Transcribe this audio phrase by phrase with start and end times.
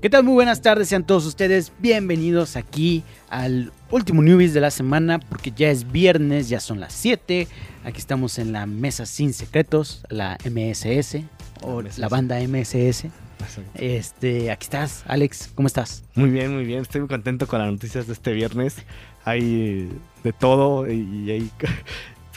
[0.00, 0.24] ¿Qué tal?
[0.24, 5.52] Muy buenas tardes, sean todos ustedes bienvenidos aquí al último Newbies de la semana, porque
[5.54, 7.46] ya es viernes, ya son las 7.
[7.84, 11.16] Aquí estamos en la mesa sin secretos, la MSS
[11.60, 11.98] o MSS.
[11.98, 13.08] la banda MSS.
[13.74, 16.02] Este, aquí estás, Alex, ¿cómo estás?
[16.14, 16.80] Muy bien, muy bien.
[16.80, 18.76] Estoy muy contento con las noticias de este viernes.
[19.26, 19.90] Hay
[20.24, 21.50] de todo y hay...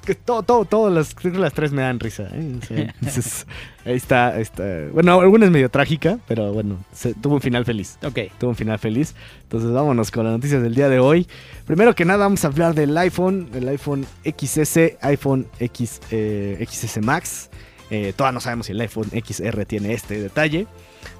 [0.06, 2.24] Que todo, todo, todo, las, las tres me dan risa.
[2.34, 2.60] ¿eh?
[3.00, 3.48] Entonces,
[3.86, 4.64] ahí está, está.
[4.92, 7.98] Bueno, alguna es medio trágica, pero bueno, se- tuvo un final feliz.
[8.04, 9.16] Ok, Tuvo un final feliz.
[9.44, 11.26] Entonces vámonos con las noticias del día de hoy.
[11.66, 17.02] Primero que nada vamos a hablar del iPhone, del iPhone XS, iPhone X, eh, XS
[17.02, 17.50] Max.
[17.90, 20.68] Eh, todavía no sabemos si el iPhone XR tiene este detalle.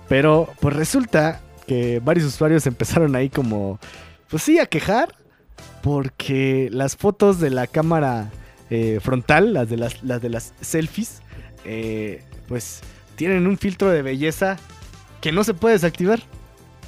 [0.10, 3.80] Pero pues resulta que varios usuarios empezaron ahí como,
[4.30, 5.16] pues sí, a quejar.
[5.82, 8.32] Porque las fotos de la cámara
[8.74, 11.22] eh, frontal, las de las, las de las selfies,
[11.66, 12.82] eh, pues
[13.16, 14.58] tienen un filtro de belleza
[15.22, 16.22] que no se puede desactivar.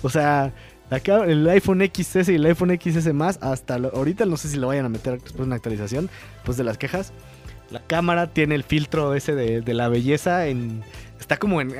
[0.01, 0.51] O sea,
[0.89, 4.49] la ca- el iPhone XS y el iPhone XS más, hasta lo- ahorita no sé
[4.49, 7.13] si lo vayan a meter después de una actualización, después de las quejas.
[7.71, 10.83] La cámara tiene el filtro ese de, de la belleza en...
[11.19, 11.71] Está como en,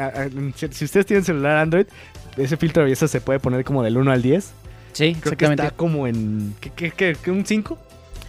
[0.56, 1.86] Si ustedes tienen celular Android,
[2.38, 4.44] ese filtro de belleza se puede poner como del 1 al 10.
[4.46, 4.52] sí,
[4.94, 5.64] Creo que exactamente.
[5.64, 6.56] está como en...
[6.60, 7.78] ¿Qué, qué, qué- qué, un 5?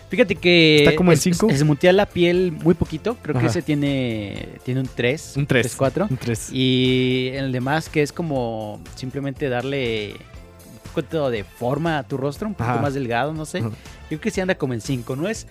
[0.08, 1.48] Fíjate que Está como en es- cinco.
[1.50, 5.74] es- esmutea la piel muy poquito, creo que ese tiene, tiene un 3, Un 3.
[5.76, 6.06] 4.
[6.08, 6.50] Un 3.
[6.52, 12.46] Y el demás que es como simplemente darle un poquito de forma a tu rostro,
[12.48, 12.82] un poquito Ajá.
[12.82, 13.58] más delgado, no sé.
[13.58, 13.70] Ajá.
[13.70, 13.74] Yo
[14.08, 15.16] creo que sí anda como en 5.
[15.16, 15.46] No es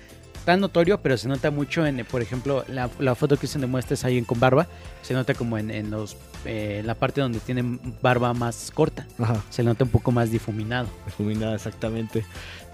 [0.46, 3.96] tan notorio, pero se nota mucho en, por ejemplo, la, la foto que se demuestra
[3.96, 4.68] es alguien con barba.
[5.02, 9.06] Se nota como en, en los, eh, la parte donde tienen barba más corta.
[9.20, 9.44] Ajá.
[9.50, 10.88] Se le nota un poco más difuminado.
[11.06, 12.24] Difuminada, exactamente.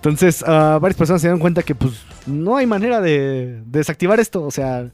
[0.01, 1.93] Entonces, ah, varias personas se dieron cuenta que pues
[2.25, 4.41] no hay manera de, de desactivar esto.
[4.41, 4.89] O sea,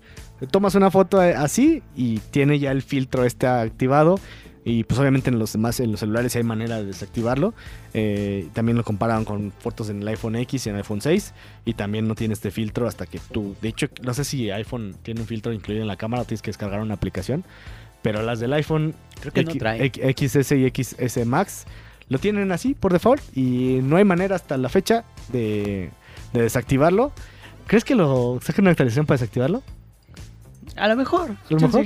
[0.52, 4.20] tomas una foto eh, así y tiene ya el filtro este activado.
[4.66, 7.54] Y pues obviamente en los demás, en los celulares hay manera de desactivarlo.
[7.94, 11.34] Eh, también lo compararon con fotos en el iPhone X y en el iPhone 6.
[11.64, 13.56] Y también no tiene este filtro hasta que tú...
[13.62, 16.42] De hecho, no sé si iPhone tiene un filtro incluido en la cámara o tienes
[16.42, 17.46] que descargar una aplicación.
[18.02, 19.90] Pero las del iPhone Creo que no trae.
[19.90, 21.66] XS y XS Max
[22.10, 25.92] lo tienen así por default y no hay manera hasta la fecha de,
[26.34, 27.12] de desactivarlo.
[27.68, 29.62] ¿Crees que lo saquen una actualización para desactivarlo?
[30.76, 31.32] A lo mejor.
[31.32, 31.86] A lo mejor.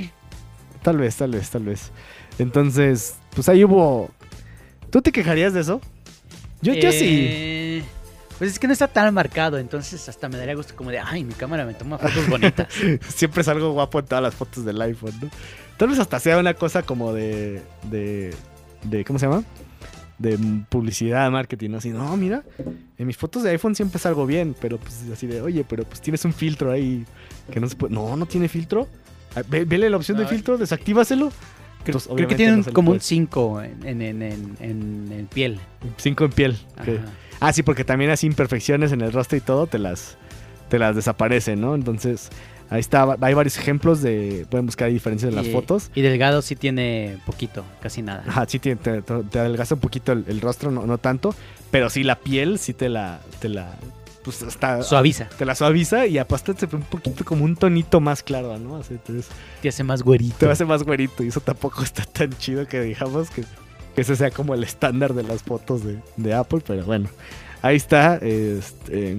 [0.82, 1.90] Tal vez, tal vez, tal vez.
[2.38, 4.10] Entonces, pues ahí hubo...
[4.90, 5.80] ¿Tú te quejarías de eso?
[6.60, 7.26] Yo, yo sí.
[7.28, 7.84] Eh,
[8.38, 11.24] Pues es que no está tan marcado, entonces hasta me daría gusto como de, ay,
[11.24, 12.68] mi cámara me toma fotos bonitas.
[13.08, 15.28] Siempre salgo guapo en todas las fotos del iPhone, ¿no?
[15.76, 17.62] Tal vez hasta sea una cosa como de...
[17.90, 18.34] de,
[18.84, 19.44] de ¿Cómo se llama?
[20.22, 20.38] De
[20.68, 21.78] publicidad, marketing, ¿no?
[21.78, 22.44] Así, no, mira,
[22.98, 26.00] en mis fotos de iPhone siempre salgo bien, pero pues así de, oye, pero pues
[26.00, 27.04] tienes un filtro ahí
[27.50, 27.92] que no se puede...
[27.92, 28.86] No, no tiene filtro.
[29.34, 31.28] Ah, ve- Vele la opción de filtro, desactívaselo.
[31.30, 33.04] Creo, Entonces, creo que obviamente tiene no un- se le como un puede.
[33.04, 35.58] 5 en, en, en, en- piel.
[35.96, 36.56] Cinco en piel.
[37.40, 40.16] Ah, sí, porque también así imperfecciones en el rostro y todo te las,
[40.68, 41.74] te las desaparecen, ¿no?
[41.74, 42.30] Entonces,
[42.72, 45.90] ahí está, hay varios ejemplos de, pueden buscar diferencias en las Y- fotos.
[45.94, 48.24] Y delgado sí tiene poquito, casi nada.
[48.26, 51.34] Ajá, sí, te, te, te adelgaza un poquito el, el rostro, no, no tanto,
[51.70, 53.76] pero sí la piel sí te la, te la,
[54.24, 58.00] pues está, Suaviza, te la suaviza y aparte se ve un poquito como un tonito
[58.00, 58.76] más claro, ¿no?
[58.76, 59.26] Así, entonces
[59.60, 60.36] te hace más güerito.
[60.38, 63.42] te hace más güerito y eso tampoco está tan chido que digamos que,
[63.94, 67.08] que ese sea como el estándar de las fotos de, de Apple, pero bueno,
[67.62, 68.16] ahí está.
[68.16, 69.18] este,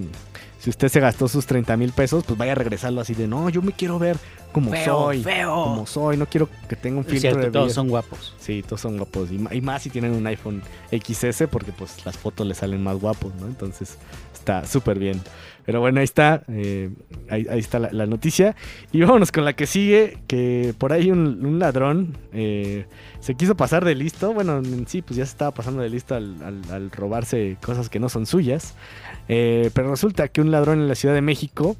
[0.64, 3.50] si usted se gastó sus 30 mil pesos, pues vaya a regresarlo así de, no,
[3.50, 4.16] yo me quiero ver
[4.54, 5.22] como feo, soy.
[5.22, 5.52] feo.
[5.64, 8.34] Como soy, no quiero que tenga un filtro cierto, de todos son guapos.
[8.38, 9.28] Sí, todos son guapos.
[9.30, 13.34] Y, más si tienen un iPhone XS, porque pues las fotos le salen más guapos,
[13.34, 13.46] ¿no?
[13.46, 13.98] Entonces
[14.32, 15.20] está súper bien.
[15.66, 16.42] Pero bueno, ahí está.
[16.48, 16.90] eh,
[17.30, 18.54] ahí, ahí está la, la noticia.
[18.92, 22.86] Y vámonos con la que sigue, que por ahí un, un ladrón eh,
[23.20, 24.34] se quiso pasar de listo.
[24.34, 27.88] Bueno, en sí, pues ya se estaba pasando de listo al, al- al robarse cosas
[27.88, 28.74] que no son suyas.
[29.28, 31.76] Eh, pero resulta que un ladrón en la Ciudad de México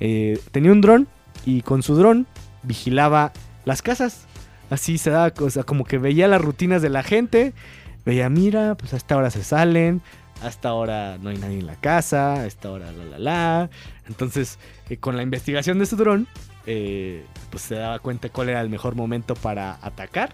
[0.00, 1.06] eh, tenía un dron
[1.46, 2.26] y con su dron
[2.64, 3.32] vigilaba
[3.64, 4.26] las casas.
[4.68, 7.54] Así se daba cosa, como que veía las rutinas de la gente.
[8.04, 10.02] Veía, mira, pues hasta ahora se salen.
[10.42, 12.34] Hasta ahora no hay nadie en la casa.
[12.34, 13.70] A esta hora la la la.
[14.08, 14.58] Entonces,
[14.90, 16.26] eh, con la investigación de su dron,
[16.66, 20.32] eh, pues se daba cuenta cuál era el mejor momento para atacar.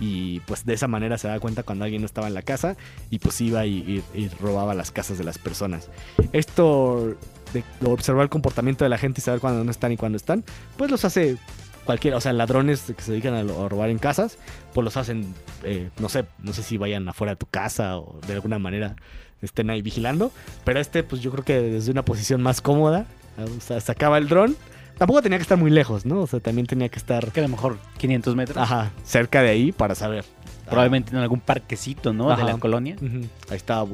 [0.00, 2.76] Y pues de esa manera se daba cuenta cuando alguien no estaba en la casa.
[3.10, 4.02] Y pues iba y
[4.40, 5.88] robaba las casas de las personas.
[6.32, 7.16] Esto
[7.52, 10.44] de observar el comportamiento de la gente y saber cuándo no están y cuándo están,
[10.76, 11.36] pues los hace
[11.84, 14.36] cualquiera, o sea, ladrones que se dedican a, a robar en casas,
[14.74, 18.20] pues los hacen, eh, no sé, no sé si vayan afuera de tu casa o
[18.26, 18.96] de alguna manera
[19.40, 20.30] estén ahí vigilando,
[20.64, 23.06] pero este, pues yo creo que desde una posición más cómoda,
[23.38, 24.54] o sea, sacaba el dron,
[24.98, 26.20] tampoco tenía que estar muy lejos, ¿no?
[26.20, 28.58] O sea, también tenía que estar, Que a lo mejor 500 metros.
[28.58, 30.24] ajá, cerca de ahí para saber.
[30.68, 32.30] Probablemente en algún parquecito, ¿no?
[32.30, 32.44] Ajá.
[32.44, 32.96] De la colonia.
[32.96, 33.26] Ujú.
[33.48, 33.88] Ahí estaba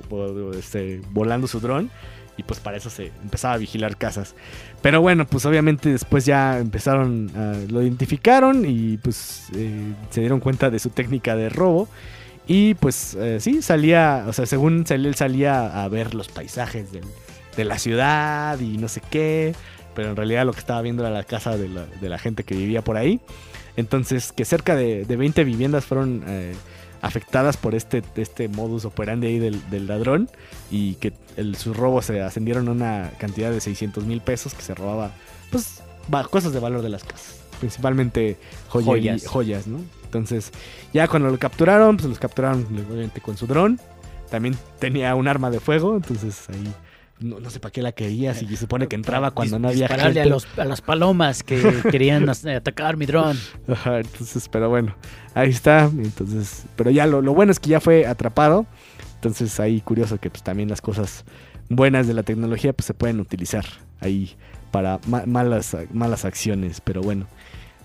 [0.58, 1.88] este, volando su dron
[2.36, 4.34] y pues para eso se empezaba a vigilar casas.
[4.82, 10.40] Pero bueno, pues obviamente después ya empezaron, a- lo identificaron y pues eh, se dieron
[10.40, 11.88] cuenta de su técnica de robo.
[12.46, 17.64] Y pues eh, sí, salía, o sea, según él salía a ver los paisajes de
[17.64, 19.54] la ciudad y no sé qué,
[19.94, 22.42] pero en realidad lo que estaba viendo era la casa de la, de la gente
[22.44, 23.20] que vivía por ahí.
[23.76, 26.52] Entonces, que cerca de, de 20 viviendas fueron eh,
[27.06, 30.28] afectadas por este, este modus operandi ahí del, del ladrón
[30.70, 34.62] y que el, sus robos se ascendieron a una cantidad de 600 mil pesos que
[34.62, 35.10] se robaba,
[35.50, 35.82] pues,
[36.30, 38.36] cosas de valor de las casas, principalmente
[38.70, 39.26] joyería- Joyas.
[39.26, 39.78] joyas, ¿no?
[40.04, 40.50] Entonces,
[40.92, 43.80] ya cuando lo capturaron, pues los capturaron obviamente con su dron.
[44.30, 46.72] También tenía un arma de fuego, entonces ahí
[47.20, 49.68] no, no sé para qué la quería, si se supone que entraba cuando Dis- no
[49.68, 50.28] había dispararle gente.
[50.28, 53.36] a, los, a las palomas que querían atacar mi dron.
[53.68, 54.94] Ajá, entonces, pero bueno,
[55.34, 55.84] ahí está.
[55.84, 58.66] Entonces, pero ya lo, lo bueno es que ya fue atrapado.
[59.16, 61.24] Entonces, ahí curioso que pues también las cosas
[61.70, 63.64] buenas de la tecnología pues se pueden utilizar
[64.00, 64.36] ahí
[64.70, 66.80] para ma- malas, malas acciones.
[66.82, 67.26] Pero bueno,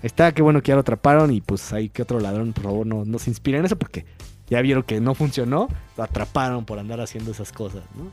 [0.02, 2.64] ahí está, qué bueno que ya lo atraparon y pues ahí que otro ladrón, por
[2.64, 4.04] favor, no, no se inspire en eso porque
[4.50, 8.10] ya vieron que no funcionó, lo atraparon por andar haciendo esas cosas, ¿no?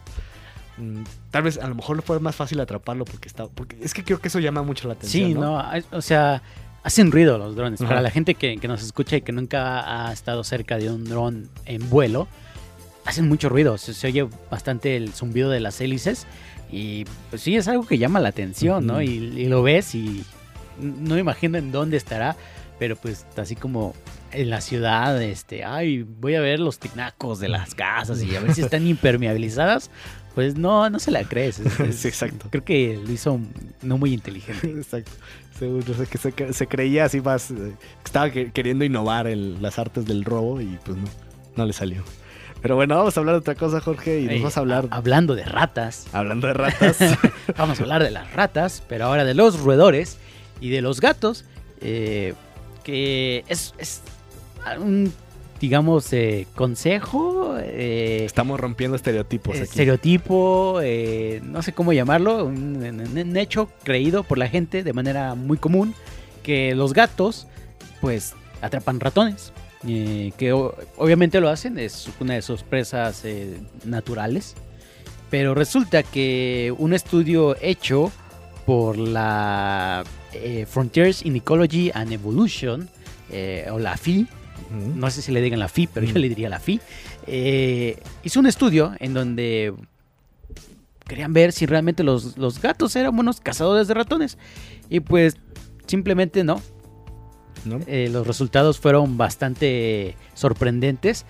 [0.77, 4.03] Mm, Tal vez a lo mejor fue más fácil atraparlo porque está, porque es que
[4.03, 5.29] creo que eso llama mucho la atención.
[5.29, 6.41] Sí, no, o sea,
[6.83, 7.81] hacen ruido los drones.
[7.81, 7.89] Ajá.
[7.89, 11.03] Para la gente que, que nos escucha y que nunca ha estado cerca de un
[11.06, 12.27] dron en vuelo,
[13.06, 13.77] hacen mucho ruido.
[13.77, 16.27] Se, se oye bastante el zumbido de las hélices
[16.71, 19.01] y pues sí, es algo que llama la atención, ¿no?
[19.01, 20.24] Y, y lo ves y
[20.79, 22.35] no me imagino en dónde estará,
[22.77, 23.94] pero pues así como
[24.31, 28.39] en la ciudad, este, ay, voy a ver los tinacos de las casas y a
[28.39, 29.89] ver si están impermeabilizadas.
[30.35, 31.59] Pues no, no se la crees.
[31.59, 32.47] es- es- Sí, exacto.
[32.51, 33.39] Creo que lo hizo
[33.81, 34.69] no muy inteligente.
[34.77, 35.12] Exacto.
[35.57, 37.50] Seguro, que se, creía así más.
[37.50, 37.74] eh,
[38.06, 41.06] estaba que- queriendo innovar en las artes del robo y pues no,
[41.56, 42.03] no le salió.
[42.62, 44.88] Pero bueno, vamos a hablar de otra cosa, Jorge, y nos Ey, vas a hablar.
[44.91, 46.97] ha- hablando de ratas, hablando de ratas.
[47.57, 50.18] vamos a hablar de las ratas, pero ahora de los roedores
[50.62, 51.45] y de los gatos,
[51.81, 52.35] eh,
[52.83, 54.01] que es, es
[54.79, 55.11] un,
[55.59, 59.69] digamos, eh, consejo, eh, Estamos rompiendo estereotipos eh, aquí.
[59.69, 65.57] estereotipo, eh, no sé cómo llamarlo, un, hecho creído por la gente de manera muy
[65.57, 65.93] común,
[66.43, 67.47] que los gatos,
[68.01, 69.51] pues, atrapan ratones.
[69.85, 73.23] que o- obviamente lo hacen, es una de sus presas
[73.85, 74.55] naturales.
[75.29, 78.11] Pero resulta que un estudio hecho
[78.65, 80.03] por la
[80.33, 82.89] eh, Frontiers in Ecology and Evolution,
[83.31, 84.27] eh, o la FI,
[84.71, 86.79] No sé si le digan la FI, pero yo le diría la FI,
[87.27, 89.73] eh, hizo un estudio en donde
[91.07, 94.37] querían ver si realmente los, los gatos eran buenos cazadores de ratones.
[94.89, 95.37] Y pues
[95.85, 96.61] simplemente no.
[97.65, 97.79] ¿No?
[97.87, 101.25] Eh, los resultados fueron bastante sorprendentes,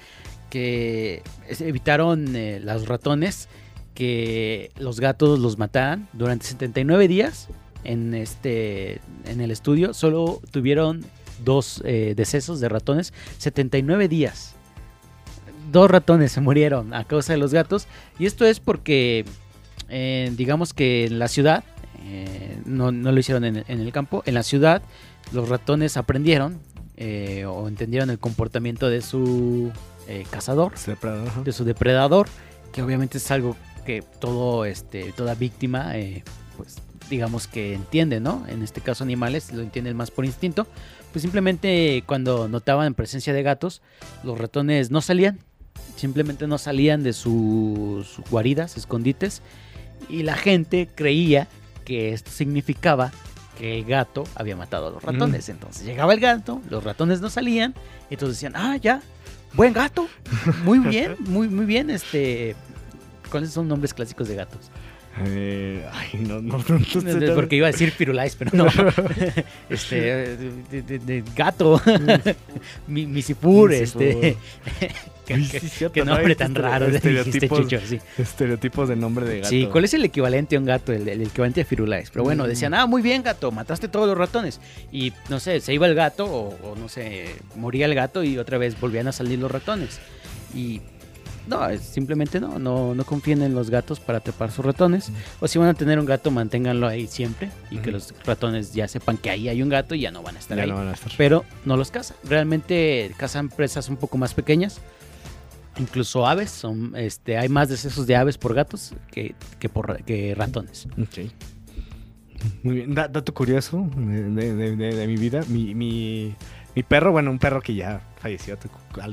[0.49, 1.23] que
[1.59, 3.49] evitaron eh, los ratones
[3.93, 7.49] que los gatos los mataran durante 79 días
[7.83, 11.03] en este en el estudio solo tuvieron
[11.43, 14.56] dos eh, decesos de ratones 79 días
[15.71, 17.87] dos ratones se murieron a causa de los gatos
[18.19, 19.25] y esto es porque
[19.89, 21.63] eh, digamos que en la ciudad
[22.06, 24.81] eh, no, no lo hicieron en, en el campo en la ciudad
[25.33, 26.59] los ratones aprendieron
[27.47, 29.71] o entendieron el comportamiento de su
[30.31, 32.27] cazador depredador, de su depredador,
[32.73, 35.94] que obviamente es algo que todo, este, toda víctima,
[36.57, 36.77] pues
[37.09, 38.45] digamos que entiende, ¿no?
[38.47, 40.67] En este caso animales lo entienden más por instinto.
[41.11, 43.81] Pues simplemente cuando notaban presencia de gatos,
[44.23, 45.40] los ratones no salían,
[45.95, 49.42] simplemente no salían de sus guaridas, escondites,
[50.09, 51.47] y la gente creía
[51.85, 53.11] que esto significaba
[53.57, 55.49] que el gato había matado a los ratones.
[55.49, 57.73] Entonces llegaba el gato, los ratones no salían,
[58.09, 59.02] y entonces decían, ah, ya,
[59.54, 60.07] buen gato,
[60.64, 62.56] muy bien, muy, muy bien, este...
[63.31, 64.71] ¿Cuáles son nombres clásicos de gatos?
[65.26, 66.57] Eh, ay, no, no.
[67.36, 68.68] Porque iba a decir Firulais, pero no.
[69.69, 71.81] este, de, de- de gato.
[72.88, 74.38] Mi- Misipur, este.
[75.26, 78.00] qué, nombre tan raro dijiste, estereotipos, Chucho, sí.
[78.18, 79.50] estereotipos de nombre de gato.
[79.50, 80.94] Sí, ¿cuál es el equivalente a un gato?
[80.94, 82.09] El, el equivalente a Firulais.
[82.12, 82.47] Pero bueno, Mm.
[82.47, 84.59] decían, ah, muy bien, gato, mataste todos los ratones.
[84.92, 88.38] Y no sé, se iba el gato, o, o no sé, moría el gato y
[88.38, 90.00] otra vez volvían a salir los ratones.
[90.56, 90.81] Y
[91.47, 95.11] No, simplemente no, no, no confíen en los gatos para atrapar sus ratones.
[95.39, 98.87] O si van a tener un gato, manténganlo ahí siempre y que los ratones ya
[98.87, 100.69] sepan que ahí hay un gato y ya no van a estar Ya ahí.
[100.69, 101.11] no van a estar.
[101.18, 102.18] Pero no los cazan.
[102.23, 104.81] Realmente cazan presas un poco más pequeñas.
[105.80, 110.33] Incluso aves, son, este, hay más decesos de aves por gatos que, que por que
[110.35, 110.87] ratones.
[110.99, 111.31] Ok.
[112.63, 112.94] Muy bien.
[112.95, 115.42] Da- dato curioso de, de- de- mi vida.
[115.47, 116.35] Mi, mi,
[116.75, 118.57] mi perro, bueno, un perro que ya falleció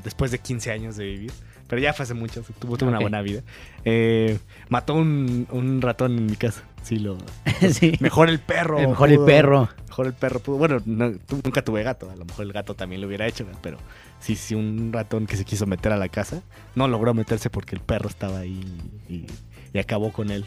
[0.02, 1.32] después de 15 años de vivir.
[1.68, 3.02] Pero ya fue hace mucho, tuvo, tuvo una Ok.
[3.04, 3.42] buena vida.
[3.84, 6.62] Eh, mató un, un ratón en mi casa.
[6.82, 7.16] Sí, lo.
[7.72, 7.94] sí.
[8.00, 8.78] Mejor el perro.
[8.78, 9.68] El mejor el perro.
[9.88, 10.56] Mejor el perro pudo.
[10.58, 12.10] Bueno, no, nunca tuve gato.
[12.10, 13.78] A lo mejor el gato también lo hubiera hecho, pero
[14.20, 16.42] sí, sí, un ratón que se quiso meter a la casa.
[16.74, 18.60] No logró meterse porque el perro estaba ahí
[19.08, 19.24] y,
[19.72, 20.44] y acabó con él.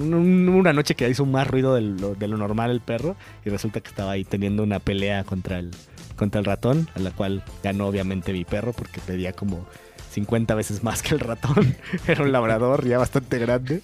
[0.00, 3.16] Un- un- una noche que hizo más ruido de lo, de lo normal el perro
[3.44, 5.70] y resulta que estaba ahí teniendo una pelea contra el,
[6.16, 9.66] contra el ratón, a la cual ganó obviamente mi perro porque pedía como
[10.14, 11.74] 50 veces más que el ratón.
[12.06, 13.82] Era un labrador ya bastante grande.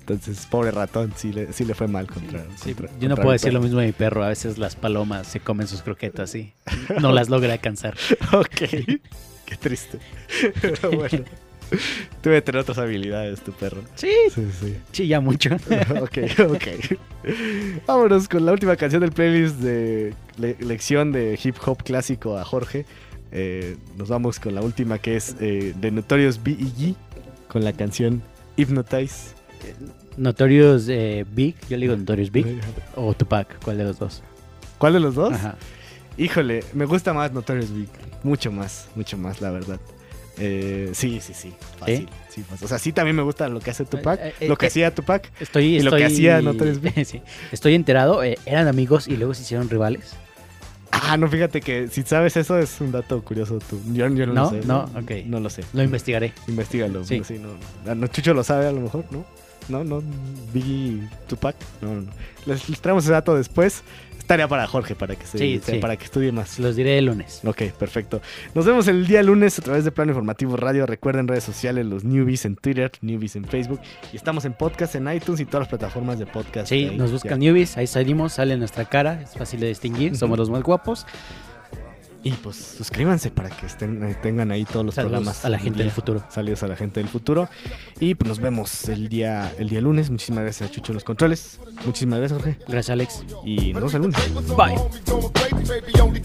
[0.00, 3.22] Entonces, pobre ratón, sí le, sí le fue mal contra, Sí, contra- yo no contra
[3.22, 4.24] puedo decir lo mismo de mi perro.
[4.24, 6.52] A veces las palomas se comen sus croquetas y
[7.00, 7.94] no las logra alcanzar.
[8.32, 8.48] Ok,
[9.46, 9.98] qué triste.
[10.60, 11.24] Pero bueno,
[12.22, 13.82] debe tener otras habilidades tu perro.
[13.94, 14.76] Sí, Sí, sí.
[14.92, 15.50] chilla mucho.
[16.00, 16.18] ok,
[16.48, 16.96] ok.
[17.86, 22.44] Vámonos con la última canción del playlist de le- lección de hip hop clásico a
[22.44, 22.86] Jorge.
[23.32, 26.94] Eh, nos vamos con la última que es eh, de Notorious B.E.G.
[27.48, 28.22] con la canción
[28.56, 29.34] Hypnotize.
[30.16, 32.60] Notorious eh, Big, yo le digo Notorious Big.
[32.96, 34.22] O Tupac, ¿cuál de los dos?
[34.78, 35.34] ¿Cuál de los dos?
[35.34, 35.56] Ajá.
[36.16, 37.88] Híjole, me gusta más Notorious Big.
[38.22, 39.80] Mucho más, mucho más, la verdad.
[40.40, 41.52] Eh, sí, sí, sí.
[41.78, 42.08] Fácil.
[42.28, 42.64] Sí, fácil.
[42.64, 44.20] O sea, sí también me gusta lo que hace Tupac.
[44.20, 45.30] Eh, eh, lo que eh, hacía Tupac.
[45.40, 47.04] Estoy, ¿Y lo que hacía Notorious Big?
[47.06, 50.14] sí, estoy enterado, eh, eran amigos y luego se hicieron rivales.
[51.02, 53.80] Ah, no, fíjate que si sabes eso es un dato curioso tú.
[53.92, 54.44] Yo, yo no, ¿No?
[54.44, 54.60] lo sé.
[54.66, 55.10] No, ok.
[55.26, 55.64] No lo sé.
[55.72, 56.32] Lo investigaré.
[56.46, 57.04] Investígalo.
[57.04, 57.22] Sí.
[57.24, 57.38] Sí.
[57.38, 57.48] no,
[57.86, 57.94] no.
[57.94, 59.24] No, Chucho lo sabe a lo mejor, ¿no?
[59.68, 60.02] No, no.
[60.52, 61.56] Biggie Tupac.
[61.82, 62.10] No, no, no.
[62.46, 63.82] Les, les traemos ese dato después.
[64.28, 65.78] Tarea para Jorge, para que, se, Sí, sí.
[65.78, 66.58] para que estudie más.
[66.60, 67.40] Los diré el lunes.
[67.44, 68.20] Ok, perfecto.
[68.54, 70.86] Nos vemos el día lunes a través de Plano Informativo Radio.
[70.86, 73.80] Recuerden redes sociales, los newbies en Twitter, newbies en Facebook.
[74.12, 76.68] Y estamos en podcast en iTunes y todas las plataformas de podcast.
[76.68, 77.14] Sí, Ahí, nos ya.
[77.14, 81.06] buscan newbies, ahí salimos, sale nuestra cara, es fácil de distinguir, somos los más guapos.
[82.28, 85.44] Y pues suscríbanse para que estén, eh, tengan ahí todos los Saludos programas.
[85.44, 85.84] a la gente día.
[85.84, 86.22] del futuro.
[86.28, 87.48] Saludos a la gente del futuro.
[88.00, 90.10] Y pues nos vemos el día, el día lunes.
[90.10, 91.58] Muchísimas gracias a Chucho los controles.
[91.86, 92.58] Muchísimas gracias, Jorge.
[92.68, 93.24] Gracias, Alex.
[93.44, 94.56] Y nos vemos el lunes.
[94.56, 96.18] Bye.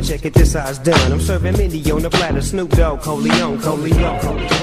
[0.00, 1.12] A a check it, this it's done.
[1.12, 4.16] I'm serving Mindy on the platter, Snoop Dogg, Coleon, Coleon.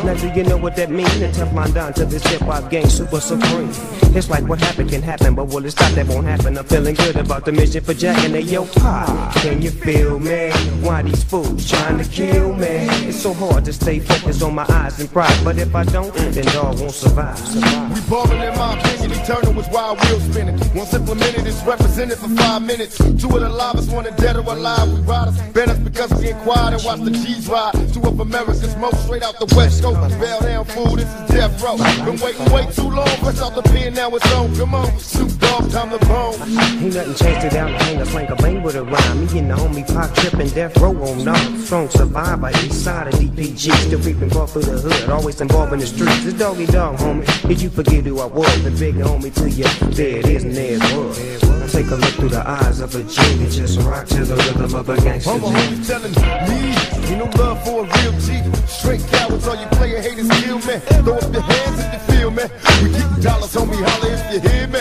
[0.04, 1.06] Now do you know what that mean?
[1.20, 3.70] The Teflon down to this hip hop game, super supreme.
[4.16, 5.92] It's like what happened can happen, but will it stop?
[5.92, 6.58] That won't happen.
[6.58, 9.36] I'm feeling good about the mission for Jack and they yo pop.
[9.36, 10.50] Can you feel me?
[10.82, 12.88] Why these fools trying to kill me?
[13.08, 16.14] It's so hard to stay focused on my eyes and pride, but if I don't,
[16.16, 17.38] then dog won't survive.
[17.38, 17.94] survive.
[17.94, 20.60] We ballin' in my opinion, eternal is wild wheel spinning.
[20.74, 22.98] Once implemented, it's represented for five minutes.
[22.98, 24.92] Two of the livest, one dead or alive.
[24.92, 27.74] We riders, us because we ain't quiet and watch the G's ride.
[27.94, 30.20] Two of America's most straight out the West Coast.
[30.20, 31.78] Bell down fool, this is death row.
[32.06, 34.56] Been waiting way too long, press out the pen, now it's on.
[34.56, 36.36] Come on, Snoop Dogg, time to bone.
[36.84, 39.26] Ain't nothing changed it the hang a slang a bang with a rhyme.
[39.26, 41.60] Me and the homie Pop trippin' death row on none.
[41.60, 43.72] Strong survivor, east side of DPG.
[43.88, 46.26] Still creeping crawl through the hood, always involved in the streets.
[46.26, 47.26] It's doggy dog, homie.
[47.48, 48.64] Did you forget who I was?
[48.64, 49.68] The big homie to you.
[49.92, 51.57] There it is and there it was.
[51.72, 53.50] Take a look through the eyes of a genie.
[53.50, 55.32] Just rock to the rhythm of a gangster.
[55.32, 56.16] I'm a homie telling
[56.48, 58.42] me, you no love for a real G.
[58.68, 60.80] Straight cowards, all you player haters kill me.
[61.04, 62.44] Throw up your hands if you feel me.
[62.82, 64.80] We getting dollars, homie, holler if you hear me.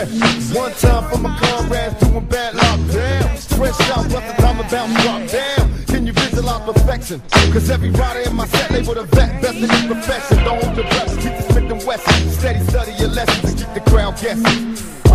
[0.54, 3.56] One time for my comrades doing bad lockdown.
[3.56, 5.84] Fresh out, but the time about drop down.
[5.86, 7.22] Can you visualize perfection?
[7.52, 10.44] Cause every rider in my set label the vet, best in his profession.
[10.44, 12.30] Don't hold your breath, keep the Smith and Wesson.
[12.30, 15.05] Steady study your lessons and keep the crowd guessing.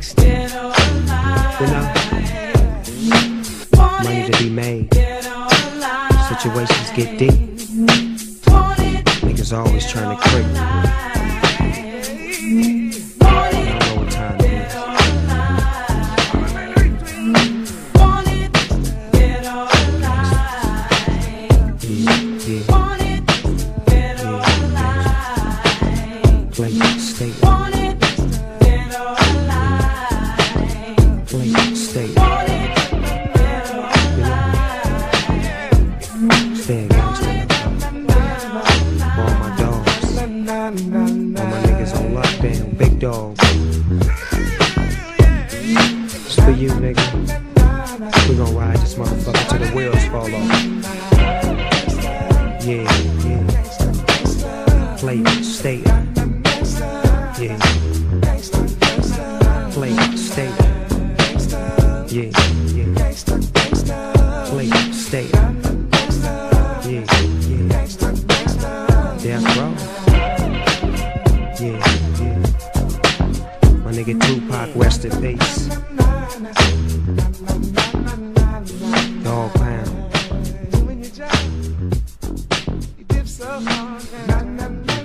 [0.00, 0.22] Gangster.
[1.60, 1.84] You know,
[4.02, 4.94] money to be made.
[6.28, 7.32] Situations get deep.
[9.20, 11.39] Niggas always trying to creep.
[75.00, 75.66] Peace.
[79.24, 79.50] Dog.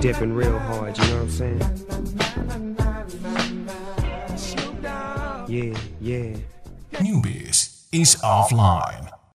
[0.02, 1.62] Dipping real hard, you know what I'm saying?
[5.48, 6.36] Yeah, yeah.
[7.00, 9.15] Newbies is offline.